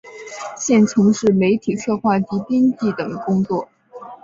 [0.57, 3.69] 现从事媒体策划及编辑等工作。